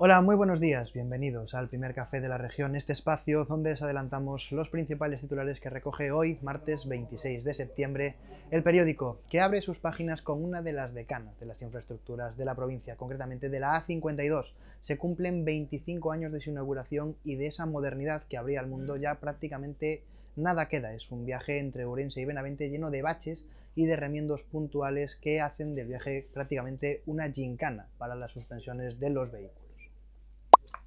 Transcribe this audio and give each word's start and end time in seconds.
Hola, 0.00 0.20
muy 0.20 0.36
buenos 0.36 0.60
días, 0.60 0.92
bienvenidos 0.92 1.56
al 1.56 1.68
primer 1.68 1.92
café 1.92 2.20
de 2.20 2.28
la 2.28 2.38
región, 2.38 2.76
este 2.76 2.92
espacio 2.92 3.44
donde 3.44 3.70
les 3.70 3.82
adelantamos 3.82 4.52
los 4.52 4.70
principales 4.70 5.20
titulares 5.20 5.58
que 5.58 5.70
recoge 5.70 6.12
hoy, 6.12 6.38
martes 6.40 6.86
26 6.86 7.42
de 7.42 7.52
septiembre, 7.52 8.14
el 8.52 8.62
periódico, 8.62 9.18
que 9.28 9.40
abre 9.40 9.60
sus 9.60 9.80
páginas 9.80 10.22
con 10.22 10.44
una 10.44 10.62
de 10.62 10.72
las 10.72 10.94
decanas 10.94 11.40
de 11.40 11.46
las 11.46 11.60
infraestructuras 11.62 12.36
de 12.36 12.44
la 12.44 12.54
provincia, 12.54 12.94
concretamente 12.94 13.48
de 13.48 13.58
la 13.58 13.84
A52. 13.84 14.52
Se 14.82 14.98
cumplen 14.98 15.44
25 15.44 16.12
años 16.12 16.30
de 16.30 16.38
su 16.38 16.50
inauguración 16.50 17.16
y 17.24 17.34
de 17.34 17.48
esa 17.48 17.66
modernidad 17.66 18.22
que 18.28 18.36
abría 18.36 18.60
al 18.60 18.68
mundo 18.68 18.96
ya 18.96 19.16
prácticamente 19.16 20.04
nada 20.38 20.68
queda. 20.68 20.94
Es 20.94 21.10
un 21.10 21.26
viaje 21.26 21.58
entre 21.58 21.84
Ourense 21.84 22.20
y 22.20 22.24
Benavente 22.24 22.70
lleno 22.70 22.90
de 22.90 23.02
baches 23.02 23.46
y 23.74 23.86
de 23.86 23.96
remiendos 23.96 24.44
puntuales 24.44 25.16
que 25.16 25.40
hacen 25.40 25.74
del 25.74 25.88
viaje 25.88 26.26
prácticamente 26.32 27.02
una 27.06 27.30
gincana 27.30 27.88
para 27.98 28.14
las 28.14 28.32
suspensiones 28.32 28.98
de 28.98 29.10
los 29.10 29.30
vehículos 29.30 29.68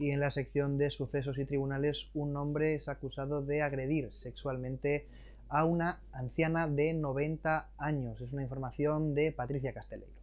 y 0.00 0.12
en 0.12 0.20
la 0.20 0.30
sección 0.30 0.78
de 0.78 0.88
sucesos 0.88 1.38
y 1.38 1.44
tribunales 1.44 2.10
un 2.14 2.34
hombre 2.34 2.74
es 2.74 2.88
acusado 2.88 3.42
de 3.42 3.60
agredir 3.60 4.08
sexualmente 4.14 5.06
a 5.50 5.66
una 5.66 6.00
anciana 6.12 6.66
de 6.68 6.94
90 6.94 7.68
años. 7.76 8.18
Es 8.20 8.32
una 8.32 8.42
información 8.42 9.14
de 9.14 9.30
Patricia 9.30 9.74
Casteleiro. 9.74 10.14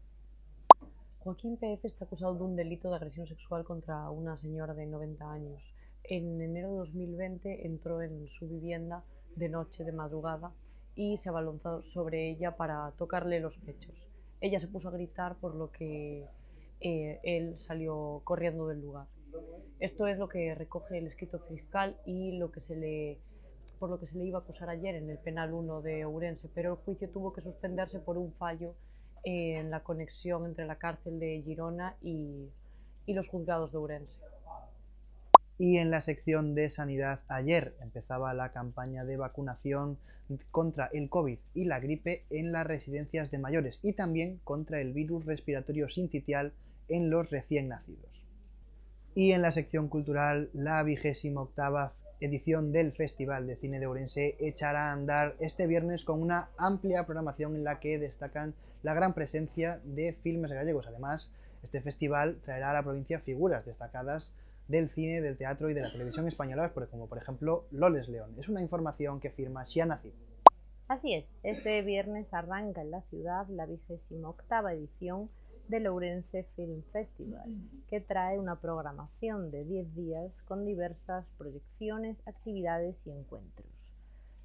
Joaquín 1.19 1.57
PF 1.57 1.85
está 1.85 2.05
acusado 2.05 2.33
de 2.33 2.44
un 2.44 2.55
delito 2.55 2.89
de 2.89 2.95
agresión 2.95 3.27
sexual 3.27 3.66
contra 3.66 4.09
una 4.09 4.38
señora 4.38 4.73
de 4.73 4.88
90 4.88 5.31
años. 5.31 5.61
En 6.09 6.41
enero 6.41 6.71
de 6.71 6.77
2020 6.77 7.66
entró 7.66 8.02
en 8.02 8.29
su 8.29 8.47
vivienda 8.47 9.03
de 9.35 9.49
noche, 9.49 9.84
de 9.84 9.91
madrugada, 9.91 10.53
y 10.95 11.17
se 11.17 11.27
abalanzó 11.27 11.83
sobre 11.83 12.30
ella 12.30 12.55
para 12.55 12.91
tocarle 12.97 13.41
los 13.41 13.57
pechos. 13.57 13.93
Ella 14.39 14.61
se 14.61 14.69
puso 14.69 14.88
a 14.88 14.91
gritar 14.91 15.35
por 15.35 15.53
lo 15.53 15.69
que 15.69 16.25
eh, 16.80 17.19
él 17.23 17.58
salió 17.59 18.22
corriendo 18.23 18.67
del 18.67 18.80
lugar. 18.80 19.08
Esto 19.81 20.08
es 20.08 20.17
lo 20.17 20.30
que 20.30 20.55
recoge 20.55 20.97
el 20.97 21.08
escrito 21.08 21.39
fiscal 21.39 21.97
y 22.05 22.38
lo 22.38 22.53
que 22.53 22.61
se 22.61 22.78
le, 22.78 23.19
por 23.78 23.89
lo 23.89 24.00
que 24.00 24.08
se 24.08 24.17
le 24.17 24.25
iba 24.25 24.39
a 24.39 24.41
acusar 24.44 24.69
ayer 24.69 24.95
en 24.95 25.09
el 25.09 25.17
penal 25.17 25.53
1 25.53 25.81
de 25.81 26.05
Ourense, 26.05 26.50
pero 26.55 26.72
el 26.72 26.78
juicio 26.78 27.09
tuvo 27.09 27.33
que 27.33 27.41
suspenderse 27.41 28.00
por 28.00 28.17
un 28.17 28.31
fallo 28.35 28.75
en 29.25 29.69
la 29.69 29.83
conexión 29.83 30.45
entre 30.45 30.66
la 30.66 30.78
cárcel 30.78 31.19
de 31.19 31.41
Girona 31.44 31.97
y, 32.02 32.50
y 33.05 33.13
los 33.13 33.28
juzgados 33.28 33.73
de 33.73 33.78
Ourense. 33.78 34.16
Y 35.59 35.77
en 35.77 35.89
la 35.89 36.02
sección 36.02 36.53
de 36.53 36.69
sanidad, 36.69 37.22
ayer 37.27 37.73
empezaba 37.81 38.33
la 38.33 38.52
campaña 38.52 39.05
de 39.05 39.17
vacunación 39.17 39.97
contra 40.52 40.89
el 40.94 41.09
COVID 41.09 41.39
y 41.53 41.66
la 41.66 41.80
gripe 41.80 42.25
en 42.30 42.52
las 42.52 42.67
residencias 42.67 43.31
de 43.31 43.39
mayores 43.39 43.80
y 43.81 43.94
también 43.94 44.39
contra 44.44 44.81
el 44.81 44.94
virus 44.94 45.25
respiratorio 45.25 45.89
sincitial 45.89 46.53
en 46.89 47.09
los 47.09 47.31
recién 47.31 47.69
nacidos. 47.69 48.25
Y 49.16 49.31
en 49.31 49.41
la 49.41 49.52
sección 49.52 49.88
cultural, 49.88 50.50
la 50.53 50.83
vigésima 50.83 51.41
octava 51.41 51.94
edición 52.19 52.72
del 52.72 52.91
Festival 52.91 53.47
de 53.47 53.55
Cine 53.55 53.80
de 53.80 53.88
Ourense 53.88 54.35
echará 54.39 54.89
a 54.89 54.94
andar 54.94 55.35
este 55.39 55.67
viernes 55.67 56.03
con 56.03 56.22
una 56.22 56.50
amplia 56.58 57.05
programación 57.05 57.55
en 57.55 57.63
la 57.63 57.80
que 57.80 58.00
destacan 58.00 58.53
la 58.83 58.94
gran 58.94 59.13
presencia 59.13 59.80
de 59.83 60.13
filmes 60.13 60.52
gallegos. 60.52 60.88
Además, 60.88 61.31
este 61.63 61.81
festival 61.81 62.38
traerá 62.44 62.72
a 62.72 62.73
la 62.73 62.83
provincia 62.83 63.19
figuras 63.19 63.66
destacadas 63.66 64.31
del 64.67 64.89
cine, 64.89 65.21
del 65.21 65.37
teatro 65.37 65.69
y 65.69 65.73
de 65.73 65.81
la 65.81 65.91
televisión 65.91 66.27
española, 66.27 66.73
como 66.91 67.07
por 67.07 67.17
ejemplo 67.17 67.67
Loles 67.71 68.07
León. 68.09 68.35
Es 68.37 68.49
una 68.49 68.61
información 68.61 69.19
que 69.19 69.29
firma 69.29 69.63
Shiana 69.63 70.01
Así 70.87 71.13
es, 71.13 71.33
este 71.43 71.81
viernes 71.81 72.33
arranca 72.33 72.81
en 72.81 72.91
la 72.91 73.01
ciudad 73.03 73.47
la 73.49 73.65
vigésima 73.65 74.29
octava 74.29 74.73
edición 74.73 75.29
del 75.67 75.88
Ourense 75.88 76.43
Film 76.55 76.81
Festival, 76.93 77.53
que 77.89 77.99
trae 77.99 78.39
una 78.39 78.61
programación 78.61 79.51
de 79.51 79.66
10 79.66 79.95
días 79.95 80.31
con 80.45 80.63
diversas 80.63 81.25
proyecciones, 81.38 82.25
actividades 82.25 82.95
y 83.06 83.11
encuentros. 83.11 83.67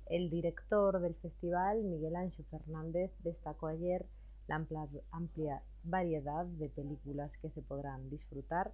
El 0.06 0.30
director 0.30 1.00
del 1.00 1.14
festival, 1.14 1.84
Miguel 1.84 2.16
Ancho 2.16 2.42
Fernández, 2.50 3.12
destacó 3.20 3.68
ayer 3.68 4.04
la 4.48 4.66
amplia 5.12 5.62
variedad 5.84 6.44
de 6.44 6.68
películas 6.68 7.30
que 7.40 7.50
se 7.50 7.62
podrán 7.62 8.10
disfrutar, 8.10 8.72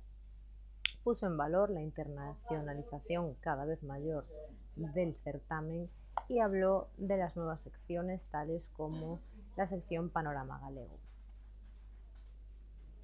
puso 1.08 1.26
en 1.26 1.38
valor 1.38 1.70
la 1.70 1.80
internacionalización 1.80 3.32
cada 3.40 3.64
vez 3.64 3.82
mayor 3.82 4.26
del 4.76 5.16
certamen 5.24 5.88
y 6.28 6.40
habló 6.40 6.88
de 6.98 7.16
las 7.16 7.34
nuevas 7.34 7.62
secciones 7.62 8.20
tales 8.30 8.60
como 8.76 9.18
la 9.56 9.66
sección 9.66 10.10
Panorama 10.10 10.58
Galego 10.60 10.98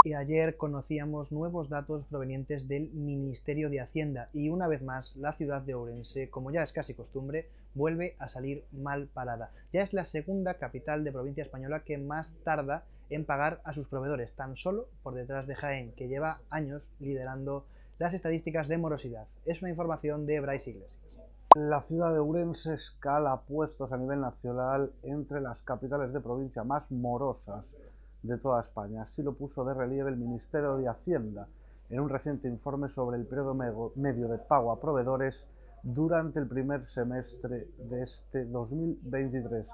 y 0.05 0.13
ayer 0.13 0.59
conocíamos 0.59 1.33
nuevos 1.33 1.71
datos 1.71 2.05
provenientes 2.05 2.69
del 2.69 2.91
Ministerio 2.91 3.71
de 3.71 3.81
Hacienda 3.81 4.29
y 4.35 4.51
una 4.51 4.69
vez 4.69 4.83
más 4.83 5.17
la 5.17 5.33
ciudad 5.33 5.63
de 5.63 5.73
Ourense, 5.73 6.29
como 6.29 6.51
ya 6.51 6.63
es 6.63 6.75
casi 6.75 6.93
costumbre, 6.93 7.49
vuelve 7.75 8.17
a 8.19 8.29
salir 8.29 8.67
mal 8.71 9.07
parada. 9.07 9.51
Ya 9.73 9.81
es 9.81 9.95
la 9.95 10.05
segunda 10.05 10.59
capital 10.59 11.05
de 11.05 11.13
provincia 11.13 11.43
española 11.43 11.81
que 11.81 11.97
más 11.97 12.35
tarda 12.45 12.85
en 13.09 13.25
pagar 13.25 13.63
a 13.65 13.73
sus 13.73 13.89
proveedores, 13.89 14.35
tan 14.35 14.57
solo 14.57 14.89
por 15.03 15.15
detrás 15.15 15.47
de 15.47 15.55
Jaén, 15.55 15.93
que 15.93 16.07
lleva 16.07 16.41
años 16.51 16.83
liderando 17.01 17.65
las 17.99 18.13
estadísticas 18.13 18.69
de 18.69 18.79
morosidad. 18.79 19.27
Es 19.45 19.63
una 19.63 19.71
información 19.71 20.27
de 20.27 20.41
Bryce 20.41 20.71
Iglesias. 20.71 21.19
La 21.55 21.83
ciudad 21.83 22.13
de 22.13 22.19
Ourense 22.19 22.75
escala 22.75 23.41
puestos 23.43 23.93
a 23.93 23.97
nivel 23.97 24.21
nacional 24.21 24.91
entre 25.05 25.41
las 25.41 25.59
capitales 25.63 26.13
de 26.13 26.21
provincia 26.21 26.65
más 26.65 26.91
morosas 26.91 27.77
de 28.23 28.37
toda 28.39 28.61
España. 28.61 29.03
Así 29.03 29.23
lo 29.23 29.35
puso 29.35 29.65
de 29.65 29.75
relieve 29.75 30.11
el 30.11 30.17
Ministerio 30.17 30.77
de 30.77 30.89
Hacienda 30.89 31.47
en 31.91 32.01
un 32.01 32.09
reciente 32.09 32.49
informe 32.49 32.89
sobre 32.89 33.17
el 33.19 33.27
periodo 33.27 33.55
medio 33.55 34.27
de 34.27 34.39
pago 34.39 34.73
a 34.73 34.81
proveedores 34.81 35.47
durante 35.85 36.41
el 36.41 36.49
primer 36.49 36.89
semestre 36.89 37.69
de 37.79 38.03
este 38.03 38.47
2023. 38.47 39.67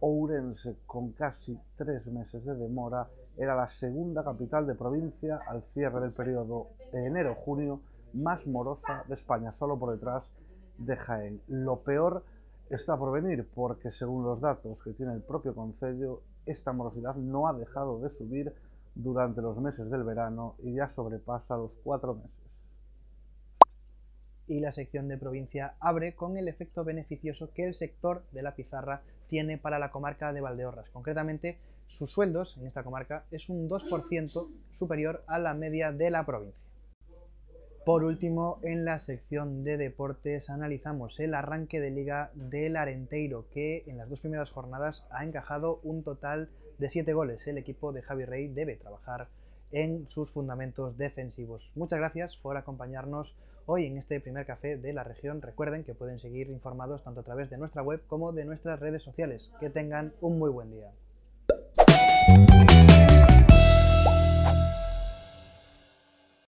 Ourense, 0.00 0.76
con 0.86 1.12
casi 1.12 1.58
tres 1.76 2.06
meses 2.06 2.44
de 2.44 2.54
demora, 2.54 3.08
era 3.36 3.54
la 3.54 3.68
segunda 3.68 4.24
capital 4.24 4.66
de 4.66 4.74
provincia 4.74 5.40
al 5.48 5.62
cierre 5.62 6.00
del 6.00 6.12
periodo 6.12 6.68
enero-junio 6.92 7.80
más 8.12 8.46
morosa 8.46 9.04
de 9.08 9.14
España, 9.14 9.52
solo 9.52 9.78
por 9.78 9.92
detrás 9.92 10.30
de 10.78 10.96
Jaén. 10.96 11.40
Lo 11.48 11.80
peor 11.80 12.24
está 12.70 12.96
por 12.96 13.12
venir 13.12 13.48
porque, 13.54 13.92
según 13.92 14.24
los 14.24 14.40
datos 14.40 14.82
que 14.82 14.92
tiene 14.92 15.12
el 15.14 15.22
propio 15.22 15.54
Concello, 15.54 16.20
esta 16.46 16.72
morosidad 16.72 17.14
no 17.16 17.48
ha 17.48 17.52
dejado 17.52 18.00
de 18.00 18.10
subir 18.10 18.54
durante 18.94 19.42
los 19.42 19.58
meses 19.58 19.90
del 19.90 20.04
verano 20.04 20.54
y 20.62 20.74
ya 20.74 20.88
sobrepasa 20.88 21.56
los 21.56 21.76
cuatro 21.76 22.14
meses. 22.14 22.45
Y 24.48 24.60
la 24.60 24.72
sección 24.72 25.08
de 25.08 25.18
provincia 25.18 25.74
abre 25.80 26.14
con 26.14 26.36
el 26.36 26.48
efecto 26.48 26.84
beneficioso 26.84 27.52
que 27.52 27.64
el 27.64 27.74
sector 27.74 28.22
de 28.32 28.42
la 28.42 28.54
pizarra 28.54 29.02
tiene 29.26 29.58
para 29.58 29.78
la 29.78 29.90
comarca 29.90 30.32
de 30.32 30.40
Valdeorras. 30.40 30.90
Concretamente, 30.90 31.58
sus 31.88 32.10
sueldos 32.10 32.56
en 32.56 32.66
esta 32.66 32.84
comarca 32.84 33.24
es 33.30 33.48
un 33.48 33.68
2% 33.68 34.48
superior 34.72 35.24
a 35.26 35.38
la 35.38 35.54
media 35.54 35.92
de 35.92 36.10
la 36.10 36.24
provincia. 36.24 36.66
Por 37.86 38.02
último, 38.02 38.58
en 38.64 38.84
la 38.84 38.98
sección 38.98 39.62
de 39.62 39.76
deportes 39.76 40.50
analizamos 40.50 41.20
el 41.20 41.34
arranque 41.34 41.78
de 41.78 41.92
liga 41.92 42.32
del 42.34 42.76
Arenteiro, 42.76 43.46
que 43.52 43.84
en 43.86 43.98
las 43.98 44.08
dos 44.08 44.20
primeras 44.20 44.50
jornadas 44.50 45.06
ha 45.10 45.24
encajado 45.24 45.78
un 45.84 46.02
total 46.02 46.50
de 46.78 46.88
7 46.88 47.12
goles. 47.12 47.46
El 47.46 47.58
equipo 47.58 47.92
de 47.92 48.02
Javi 48.02 48.24
Rey 48.24 48.48
debe 48.48 48.74
trabajar 48.74 49.28
en 49.72 50.08
sus 50.08 50.30
fundamentos 50.30 50.96
defensivos. 50.96 51.70
Muchas 51.74 51.98
gracias 51.98 52.36
por 52.36 52.56
acompañarnos 52.56 53.34
hoy 53.66 53.86
en 53.86 53.98
este 53.98 54.20
primer 54.20 54.46
café 54.46 54.76
de 54.76 54.92
la 54.92 55.04
región. 55.04 55.42
Recuerden 55.42 55.84
que 55.84 55.94
pueden 55.94 56.18
seguir 56.20 56.48
informados 56.50 57.02
tanto 57.02 57.20
a 57.20 57.24
través 57.24 57.50
de 57.50 57.58
nuestra 57.58 57.82
web 57.82 58.00
como 58.06 58.32
de 58.32 58.44
nuestras 58.44 58.80
redes 58.80 59.02
sociales. 59.02 59.50
Que 59.60 59.70
tengan 59.70 60.12
un 60.20 60.38
muy 60.38 60.50
buen 60.50 60.70
día. 60.70 60.90